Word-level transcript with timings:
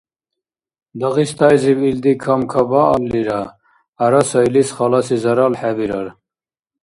Дагъистайзиб 0.99 1.79
илди 1.89 2.13
камкабааллира, 2.23 3.41
ГӀярасайлис 3.53 4.69
халаси 4.75 5.17
зарал 5.23 5.53
хӀебирар… 5.59 6.07